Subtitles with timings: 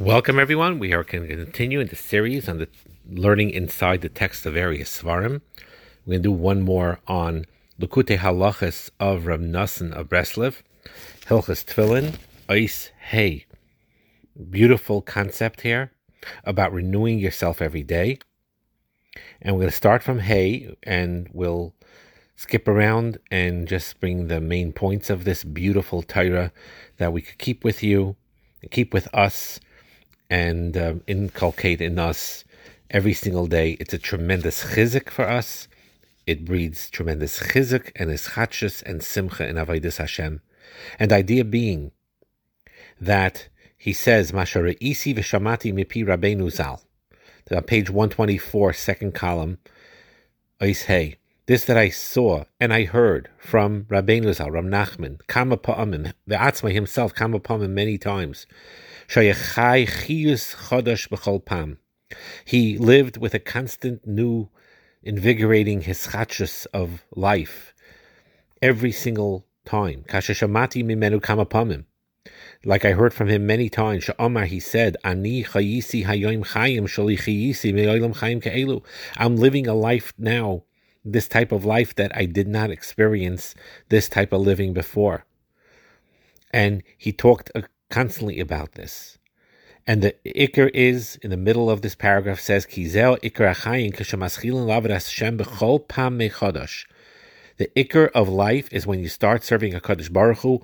[0.00, 0.80] Welcome, everyone.
[0.80, 2.68] We are going to continue in the series on the
[3.08, 5.40] learning inside the text of various Svarim.
[6.04, 7.44] We're going to do one more on
[7.80, 10.62] Likutei Halachos of Rav Nassan of Breslev,
[11.26, 12.16] Hilchas Tfilin,
[12.48, 13.46] Ice Hay.
[14.50, 15.92] Beautiful concept here
[16.42, 18.18] about renewing yourself every day.
[19.40, 21.72] And we're going to start from Hay and we'll
[22.34, 26.50] skip around and just bring the main points of this beautiful Torah
[26.96, 28.16] that we could keep with you,
[28.60, 29.60] and keep with us
[30.34, 32.42] and um, inculcate in us
[32.90, 33.76] every single day.
[33.78, 35.68] It's a tremendous chizik for us.
[36.26, 40.40] It breeds tremendous chizik and ischachus and simcha in avodas Hashem.
[40.98, 41.92] And idea being
[43.00, 43.48] that
[43.78, 46.82] he says, Mashara isi v'shamati mipi rabbeinu zal.
[47.52, 49.58] On page 124, second column,
[50.60, 51.18] Ois Hey.
[51.46, 56.36] This that I saw and I heard from Rabbeinu Zal, Ram Nachman, Kama Pa'amim, the
[56.36, 58.46] Atzma himself, Kama Pa'amim many times,
[62.44, 64.48] he lived with a constant new,
[65.02, 67.74] invigorating hischachus of life
[68.62, 70.04] every single time.
[72.64, 77.18] Like I heard from him many times, Sha'omar, he said, Ani chayisi hayoim chayim shali
[77.18, 78.82] chayisi me'olam chayim ke'elu.
[79.18, 80.64] I'm living a life now,
[81.04, 83.54] this type of life that I did not experience
[83.90, 85.26] this type of living before.
[86.52, 87.50] And he talked
[87.94, 89.18] constantly about this.
[89.86, 95.38] And the ikr is in the middle of this paragraph says kizel ikr achayin Hashem
[95.38, 96.18] b'chol pam.
[96.18, 100.62] The ikr of life is when you start serving a Kaddish Baruch Hu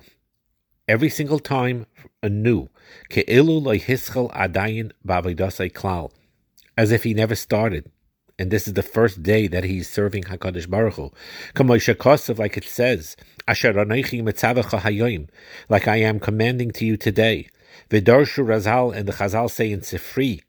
[0.89, 1.85] every single time
[2.21, 2.67] anew.
[3.09, 6.11] Ke'ilu loihischel adayin ba'avidasai klal.
[6.75, 7.89] As if he never started.
[8.41, 11.11] And this is the first day that he's serving Hakadosh Baruch Hu.
[12.39, 13.15] Like it says,
[15.69, 17.49] like I am commanding to you today.
[17.91, 20.41] Vidarshu Razal and the Chazal say in Sifri,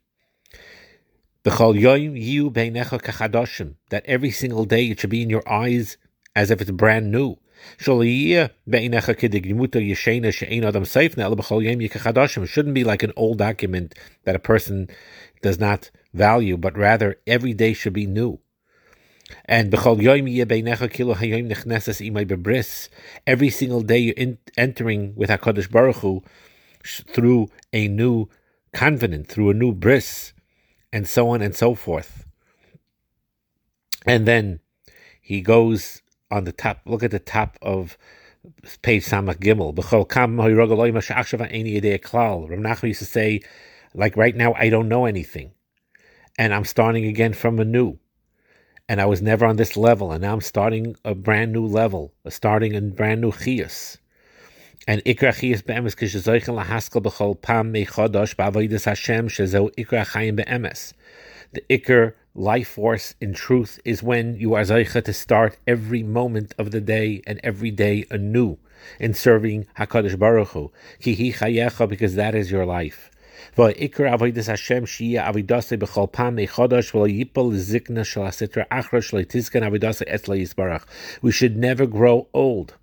[1.43, 1.53] that
[4.05, 5.97] every single day it should be in your eyes
[6.35, 7.35] as if it's brand new.
[7.77, 8.01] Shouldn't
[12.73, 14.89] be like an old document that a person
[15.43, 18.39] does not value, but rather every day should be new.
[19.45, 19.73] And
[23.27, 26.21] every single day you're in, entering with Hakadosh Baruch Hu
[26.83, 28.27] through a new
[28.73, 30.33] covenant, through a new bris,
[30.91, 32.25] and so on and so forth.
[34.05, 34.59] And then
[35.21, 36.81] he goes on the top.
[36.85, 37.97] Look at the top of
[38.81, 39.73] page Samach Gimel.
[42.49, 43.41] Rav Nachman used to say,
[43.93, 45.51] like right now, I don't know anything,
[46.37, 47.99] and I'm starting again from anew
[48.89, 52.13] and I was never on this level, and now I'm starting a brand new level,
[52.27, 53.97] starting a brand new chiyas.
[54.87, 60.93] And ikra chiyas be'emes kishazoichen lahaskel b'chol pam mechodosh ba'avodas Hashem shezo ikra chayim be'emes.
[61.53, 66.53] The ikr life force in truth is when you are zeicha to start every moment
[66.57, 68.57] of the day and every day anew
[68.99, 70.71] in serving Hakadosh Baruch Hu.
[70.99, 73.09] Ki hi chayecha because that is your life.
[73.55, 74.85] Hashem
[76.91, 80.83] v'layipol zikna shel asitra achra shel tizkan avidase et yisbarach.
[81.21, 82.75] We should never grow old.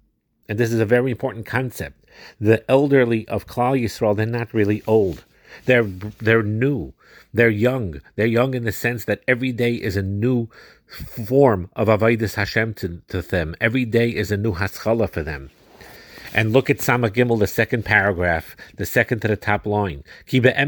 [0.48, 2.04] And this is a very important concept.
[2.40, 5.24] The elderly of Klal Yisrael, they're not really old.
[5.64, 6.92] They're they're new.
[7.32, 8.00] They're young.
[8.16, 10.48] They're young in the sense that every day is a new
[10.86, 13.54] form of avodas Hashem to, to them.
[13.60, 15.50] Every day is a new haschala for them.
[16.32, 20.04] And look at Samach Gimel, the second paragraph, the second to the top line.
[20.30, 20.64] Even a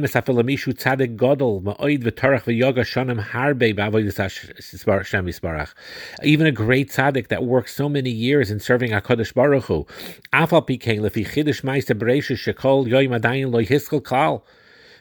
[6.52, 9.86] great tzaddik that worked so many years in serving HaKadosh Baruch Hu,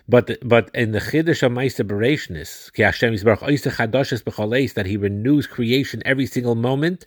[0.10, 5.48] but but in the chiddush of Meister Bereshnis, ki Hashem Yisbarach B'choleis, that He renews
[5.48, 7.06] creation every single moment.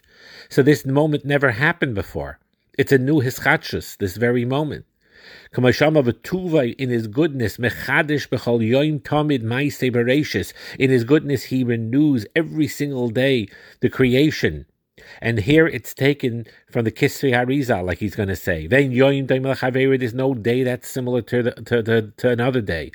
[0.48, 2.38] So this moment never happened before.
[2.76, 4.84] It's a new hischatshus, this very moment.
[5.56, 10.52] In his goodness, mechadish b'chol yoim tamid ma'isei bereshis.
[10.76, 13.46] In his goodness, he renews every single day
[13.78, 14.66] the creation.
[15.20, 18.66] And here it's taken from the Kisri Harizal, like he's going to say.
[18.66, 22.90] There's no day that's similar to, to, another day.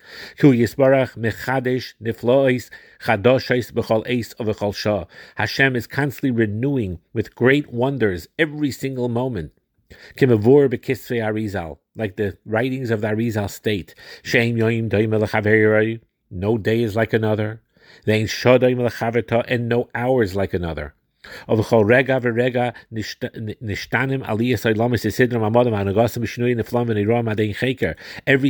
[5.35, 9.53] Hashem is constantly renewing with great wonders every single moment.
[10.17, 13.95] Kimavur bekisve Arizal, like the writings of the Arizal state.
[14.23, 17.61] Shem yoim No day is like another.
[18.05, 20.93] and no hour is like another.
[21.47, 21.63] Every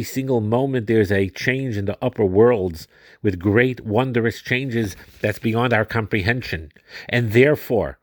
[0.03, 2.87] single moment there's a change in the upper worlds
[3.23, 6.71] with great wondrous changes that's beyond our comprehension.
[7.07, 7.97] And therefore,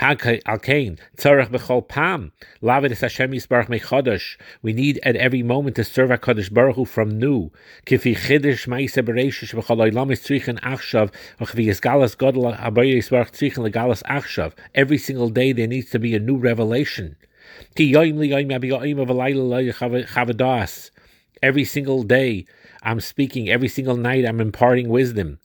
[0.00, 2.32] Alkain, Tzarech Bechol Pam,
[2.62, 4.36] Lavid Hashem Yisbarach Mechodosh.
[4.62, 7.50] We need at every moment to serve HaKadosh Baruch Hu from new.
[7.86, 14.02] Kifi Chidish Maise Bereishish Bechol Oilam Tzrichen Achshav, Ochvi Yisgalas Godel Habayah Yisbarach Tzrichen Legalas
[14.04, 14.52] Achshav.
[14.74, 17.16] Every single day there needs to be a new revelation.
[17.74, 20.90] Ki Yoim Li Yoim Yoim Av Alayla Chavadas.
[21.42, 22.46] Every single day
[22.82, 24.24] I'm speaking every single night.
[24.26, 25.38] I'm imparting wisdom.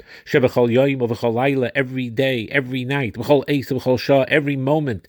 [1.76, 3.18] Every day, every night,
[4.28, 5.08] every moment.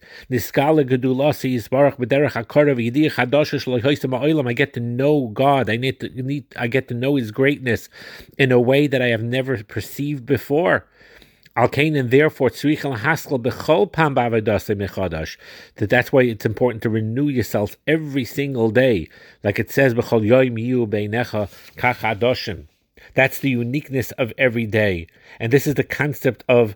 [4.46, 5.70] I get to know God.
[5.70, 7.88] I need to, need, I get to know His greatness
[8.38, 10.86] in a way that I have never perceived before.
[11.54, 15.37] Alkain and therefore tzrichel haskel bechol pam mechadash.
[15.76, 19.08] That that's why it's important to renew yourself every single day,
[19.44, 22.69] like it says bechol yoim yu beinecha kachadoshim.
[23.14, 25.08] That's the uniqueness of every day,
[25.38, 26.75] and this is the concept of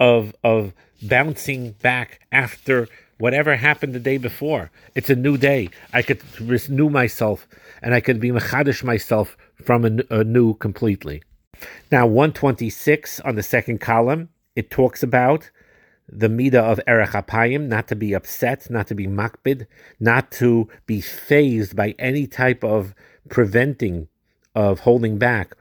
[0.00, 0.72] of of
[1.02, 2.88] bouncing back after
[3.18, 4.72] whatever happened the day before.
[4.96, 5.70] It's a new day.
[5.92, 7.46] I could renew myself,
[7.80, 11.22] and I could be mechadish myself from a, a new completely.
[11.90, 15.50] Now, 126 on the second column, it talks about
[16.08, 19.66] the midah of erech apayim, not to be upset, not to be makbid,
[19.98, 22.94] not to be phased by any type of
[23.28, 24.08] preventing
[24.54, 25.54] of holding back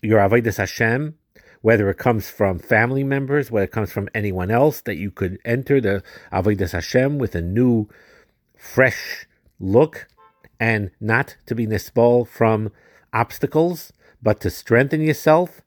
[0.00, 1.16] your avodas Hashem,
[1.60, 5.38] whether it comes from family members, whether it comes from anyone else, that you could
[5.44, 6.02] enter the
[6.32, 7.88] avodas Hashem with a new,
[8.56, 9.26] fresh
[9.58, 10.06] look,
[10.60, 12.70] and not to be nisbal from
[13.12, 13.92] obstacles
[14.22, 15.62] but to strengthen yourself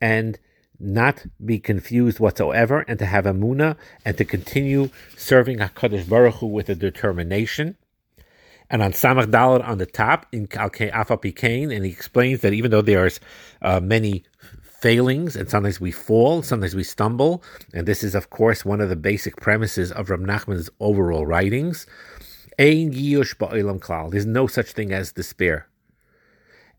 [0.00, 0.38] and
[0.80, 6.46] not be confused whatsoever, and to have amuna and to continue serving Hakadosh Baruch Hu
[6.46, 7.76] with a determination.
[8.70, 12.70] And on Samach Dalit on the top in Alkei Afapikain, and he explains that even
[12.70, 13.20] though there's
[13.60, 14.24] uh, many
[14.62, 17.42] failings, and sometimes we fall, sometimes we stumble,
[17.74, 21.86] and this is of course one of the basic premises of Ram Nachman's overall writings.
[22.56, 25.69] There's no such thing as despair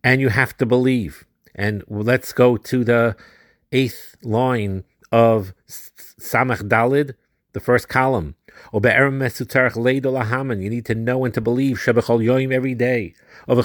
[0.04, 1.26] and you have to believe.
[1.56, 3.16] And let's go to the
[3.72, 7.16] eighth line of Samach Dalid,
[7.54, 8.36] the first column.
[8.74, 8.80] You
[10.70, 11.80] need to know and to believe.
[11.88, 13.14] Every day,
[13.48, 13.58] of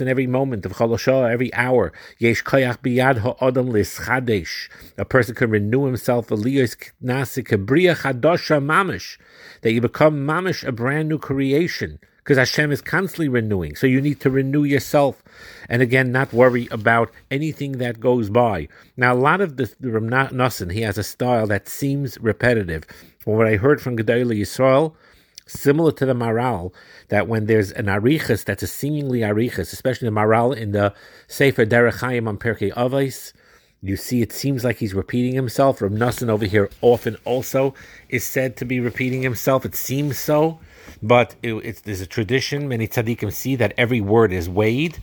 [0.00, 1.92] in every moment, of every hour.
[4.98, 6.28] A person can renew himself,
[8.60, 9.18] Mamish,
[9.62, 13.76] that you become Mamish, a brand new creation because Hashem is constantly renewing.
[13.76, 15.22] So you need to renew yourself,
[15.68, 18.68] and again, not worry about anything that goes by.
[18.96, 22.84] Now, a lot of the, the Ram Nassim, he has a style that seems repetitive.
[23.18, 24.94] From what I heard from Gedolei Yisrael,
[25.46, 26.72] similar to the Maharal,
[27.08, 30.94] that when there's an arichas that's a seemingly arichas, especially the Maharal in the
[31.26, 33.32] Sefer Derech Chaim on Perkei Avos,
[33.82, 35.80] you see, it seems like he's repeating himself.
[35.80, 37.74] Ram Nassim over here often also
[38.10, 39.64] is said to be repeating himself.
[39.64, 40.60] It seems so.
[41.02, 44.98] But it, there's a tradition, many tzaddikim see that every word is weighed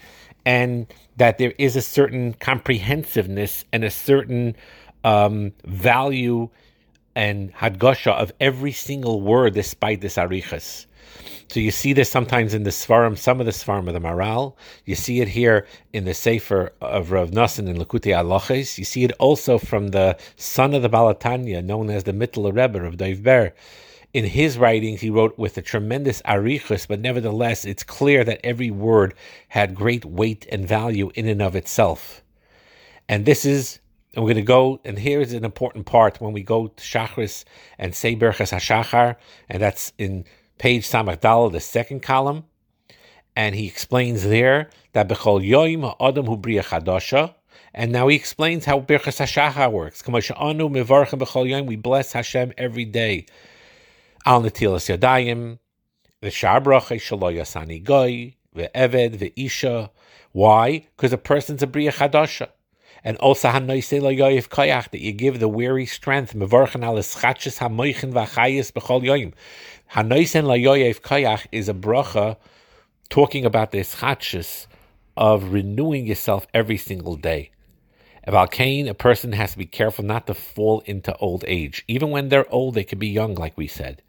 [0.45, 0.87] and
[1.17, 4.55] that there is a certain comprehensiveness and a certain
[5.03, 6.49] um, value
[7.15, 10.85] and hadgosha of every single word despite this arichas.
[11.49, 14.53] So you see this sometimes in the Svarim, some of the Svarim of the Maharal.
[14.85, 18.77] You see it here in the Sefer of Rav Nassim in Likutei Halachos.
[18.77, 22.55] You see it also from the son of the Baal HaTanya, known as the Mittler
[22.55, 23.53] Rebbe of Dov Ber
[24.13, 28.71] in his writings, he wrote with a tremendous arichus, but nevertheless, it's clear that every
[28.71, 29.13] word
[29.49, 32.23] had great weight and value in and of itself.
[33.09, 33.79] And this is,
[34.13, 37.43] and we're going to go, and here's an important part when we go to Shachris
[37.77, 39.17] and say Berchas HaShachar,
[39.49, 40.25] and that's in
[40.57, 42.45] page Samachdal, the second column.
[43.35, 47.35] And he explains there that Bechol Yoim Adam Hu Bria Chadasha,
[47.73, 50.01] and now he explains how Birchas HaShachar works.
[51.67, 53.25] We bless Hashem every day
[54.27, 55.57] al netilas yadayim,
[56.21, 59.89] v'shar bracha shalo yasani goy, ve'eved, ve'isha.
[60.33, 60.85] Why?
[60.97, 62.49] Because a person's a bria chadasha.
[63.05, 67.59] And also hanoise lo yoyif koyach, that you give the weary strength, mevorchen al eschatches
[67.59, 69.33] hamoichin v'achayis b'chol yoyim.
[69.93, 72.35] Hanoisen lo yoyif koyach is a bracha
[73.09, 74.67] talking about the eschatches
[75.15, 77.51] of renewing yourself every single day.
[78.25, 81.85] About Cain, a person has to be careful not to fall into old age.
[81.87, 84.01] Even when they're old, they can be young, like we said.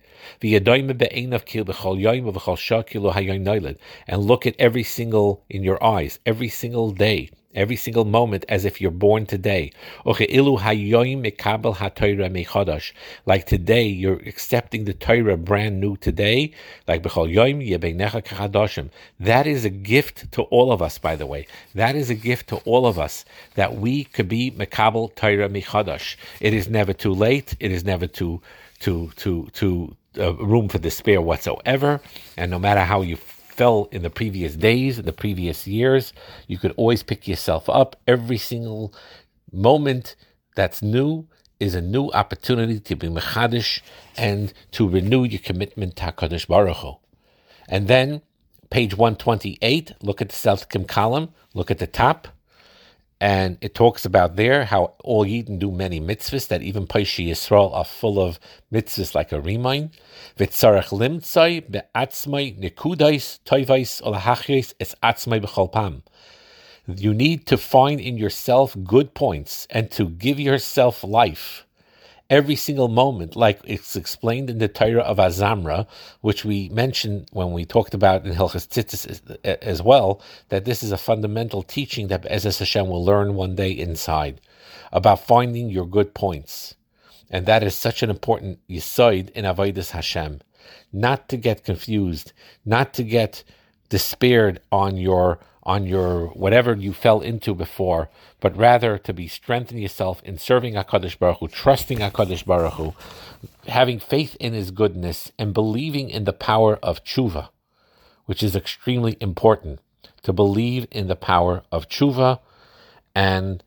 [4.06, 8.64] And look at every single in your eyes, every single day, every single moment as
[8.64, 9.70] if you're born today.
[13.26, 16.52] Like today, you're accepting the Torah brand new today.
[16.86, 17.16] Like that
[19.46, 21.46] is a gift to all of us, by the way.
[21.74, 26.16] That is a gift to all of us that we could be Mekabel Torah Michadash.
[26.40, 27.56] It is never too late.
[27.60, 28.42] It is never too
[28.78, 32.00] too too too uh, room for despair whatsoever.
[32.36, 36.12] And no matter how you fell in the previous days, the previous years,
[36.46, 37.96] you could always pick yourself up.
[38.06, 38.94] Every single
[39.52, 40.16] moment
[40.54, 41.26] that's new
[41.60, 43.80] is a new opportunity to be mechadish
[44.16, 46.96] and to renew your commitment to Hakadosh Baruch Hu.
[47.68, 48.22] And then
[48.70, 52.28] page 128, look at the South Kim column, look at the top.
[53.20, 57.74] And it talks about there how all Yidden do many mitzvahs, that even Paishi Yisrael
[57.74, 58.38] are full of
[58.72, 59.90] mitzvahs like a remind.
[60.38, 66.02] V'tzarech limtzai be'atzmai nekudais toivais olahachis es atzmai b'cholpam.
[66.86, 71.66] You need to find in yourself good points and to give yourself life
[72.30, 75.86] every single moment, like it's explained in the Torah of Azamra,
[76.20, 80.20] which we mentioned when we talked about in Hilchas Tzitzis as well,
[80.50, 84.40] that this is a fundamental teaching that Ezes Hashem will learn one day inside
[84.92, 86.74] about finding your good points.
[87.30, 90.40] And that is such an important yisoid in Avodas Hashem.
[90.92, 92.32] Not to get confused,
[92.64, 93.44] not to get
[93.88, 98.08] despaired on your on your whatever you fell into before,
[98.40, 102.94] but rather to be strengthening yourself in serving Hakadosh Baruch Hu, trusting Hakadosh Baruch Hu,
[103.68, 107.50] having faith in His goodness, and believing in the power of tshuva,
[108.24, 109.80] which is extremely important.
[110.22, 112.40] To believe in the power of tshuva,
[113.14, 113.62] and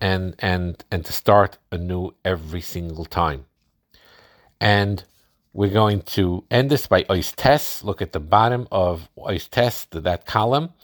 [0.00, 3.46] and and and to start anew every single time.
[4.60, 5.04] And
[5.56, 7.82] we're going to end this by Ois Tes.
[7.82, 10.74] Look at the bottom of Ois Tes, that column.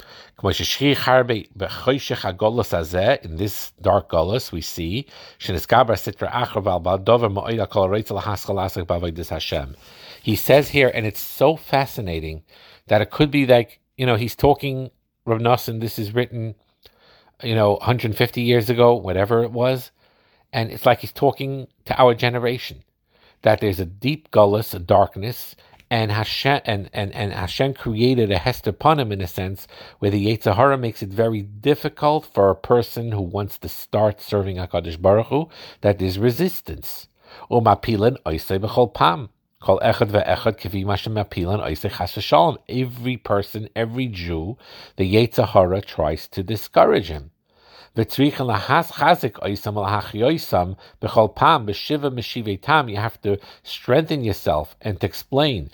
[0.42, 0.54] In
[3.36, 5.06] this dark gullus, we see
[10.22, 12.42] he says here, and it's so fascinating
[12.86, 14.90] that it could be like, you know, he's talking,
[15.26, 16.54] Rav Nosson, this is written,
[17.42, 19.90] you know, 150 years ago, whatever it was,
[20.50, 22.82] and it's like he's talking to our generation
[23.42, 25.54] that there's a deep gullus, a darkness,
[25.92, 29.68] and Hashem and, and, and Hashem created a Hester Panim in a sense
[29.98, 34.56] where the Yetzirah makes it very difficult for a person who wants to start serving
[34.56, 35.50] Hakadosh Baruch Hu
[35.82, 37.08] that there's resistance.
[37.50, 39.28] Umapilan oisei b'chol pam.
[42.68, 44.56] Every person, every Jew,
[44.96, 47.30] the Yetzirah tries to discourage him.
[47.94, 48.08] You have
[53.22, 55.70] to strengthen yourself and to explain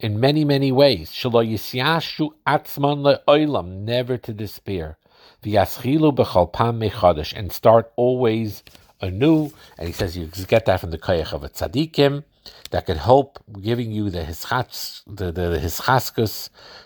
[0.00, 1.10] in many, many ways.
[1.10, 4.96] Shelo yisyashu atzman le'olam, Never to despair.
[5.44, 8.62] And start always
[9.02, 9.52] anew.
[9.78, 12.24] And he says you get that from the koyach of a tzaddikim
[12.70, 15.58] that could help giving you the hischas, the, the, the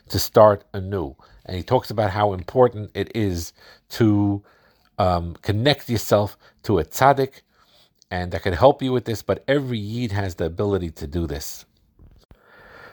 [0.09, 1.15] to start anew.
[1.47, 3.53] And he talks about how important it is
[3.91, 4.43] to
[4.99, 7.43] um, connect yourself to a tzaddik,
[8.11, 9.23] and that can help you with this.
[9.23, 11.65] But every yid has the ability to do this.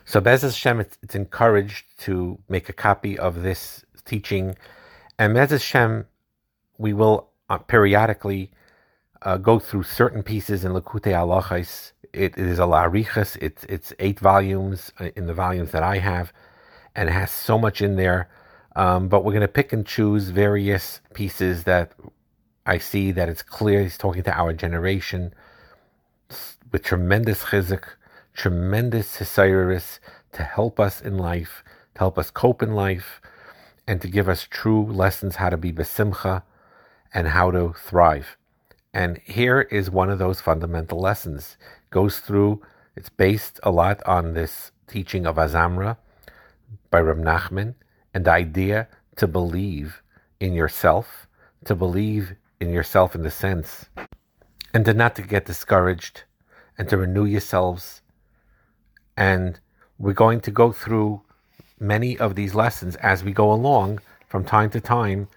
[0.06, 4.56] So Bez Hashem, it's, it's encouraged to make a copy of this teaching,
[5.20, 6.06] and Bez Hashem,
[6.78, 8.52] we will uh, periodically
[9.22, 11.92] uh, go through certain pieces in Likutei Halachos.
[12.14, 13.38] It, it is a larichas.
[13.42, 16.34] It's it's eight volumes uh, in the volumes that I have,
[16.96, 18.30] and it has so much in there
[18.80, 21.92] um, but we're going to pick and choose various pieces that
[22.66, 25.34] I see that it's clear he's talking to our generation
[26.72, 27.84] with tremendous chizuk,
[28.34, 30.00] tremendous hisayrus
[30.32, 31.62] to help us in life,
[31.96, 33.20] to help us cope in life,
[33.86, 36.44] and to give us true lessons how to be besimcha
[37.14, 38.38] and how to thrive.
[38.94, 41.58] And here is one of those fundamental lessons.
[41.90, 42.62] Goes through,
[42.96, 45.98] it's based a lot on this teaching of Azamra
[46.90, 47.76] by Rab Nachman
[48.14, 48.88] and the idea
[49.18, 50.02] to believe
[50.40, 51.28] in yourself,
[51.66, 53.86] to believe in yourself in the sense,
[54.74, 56.24] and to not to get discouraged
[56.78, 58.02] and to renew yourselves.
[59.18, 59.60] And
[59.98, 61.22] we're going to go through
[61.80, 65.28] many of these lessons as we go along from time to time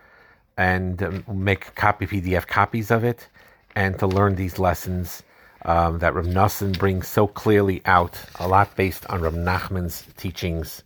[0.57, 3.29] and um, make copy PDF copies of it
[3.75, 5.23] and to learn these lessons
[5.65, 10.83] um, that Rav Nosson brings so clearly out, a lot based on Rav Nachman's teachings.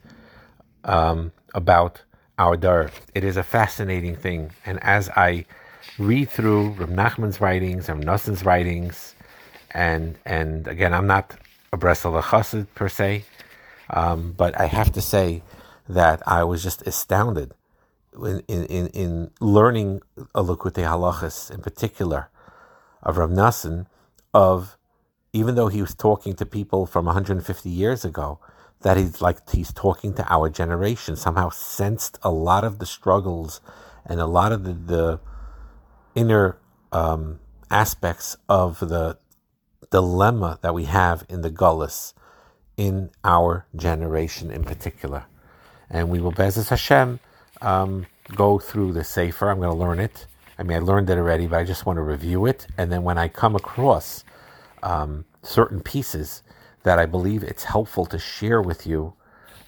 [0.85, 2.03] Um, about
[2.39, 2.91] our dar.
[3.15, 4.53] It is a fascinating thing.
[4.65, 5.47] And as I
[5.99, 9.17] read through Rav Nachman's writings, Rav Nosson's writings,
[9.73, 11.35] and and again, I'm not
[11.73, 13.25] a Bresla Chassid per se,
[13.91, 15.43] um, but I have to say
[15.89, 17.53] that I was just astounded
[18.15, 20.03] in, in, in learning
[20.35, 22.29] a Likutei Halachas in particular
[23.03, 23.87] of Rav Nassan,
[24.35, 24.77] of
[25.33, 28.41] even though he was talking to people from 150 years ago,
[28.83, 31.17] that he's like he's talking to our generation.
[31.17, 33.61] Somehow sensed a lot of the struggles
[34.05, 35.21] and a lot of the, the
[36.15, 36.59] inner
[36.93, 37.41] um,
[37.71, 39.19] aspects of the
[39.91, 42.13] dilemma that we have in the gullus
[42.77, 45.25] in our generation in particular.
[45.89, 47.21] And we will, Bezos Hashem,
[47.63, 49.51] um, go through the Sefer.
[49.51, 50.27] I'm going to learn it.
[50.59, 52.67] I mean, I learned it already, but I just want to review it.
[52.77, 54.25] And then when I come across
[54.83, 56.43] um, certain pieces
[56.87, 59.13] that I believe it's helpful to share with you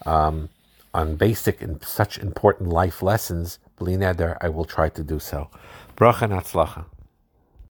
[0.05, 0.47] um,
[0.93, 3.59] on basic and such important life lessons,
[4.41, 5.49] I will try to do so.
[5.97, 6.33] Bracha and